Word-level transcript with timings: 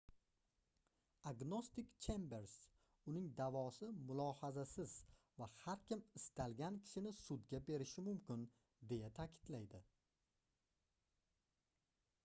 agnostik 1.31 1.91
chembers 2.05 2.55
uning 3.11 3.27
daʼvosi 3.41 3.89
mulohazasiz 4.07 4.95
va 5.43 5.49
har 5.59 5.77
kim 5.91 6.03
istalgan 6.21 6.81
kishini 6.87 7.13
sudga 7.19 7.61
berishi 7.69 8.07
mumkin- 8.09 8.49
deya 8.93 9.13
taʼkidlaydi 9.21 9.83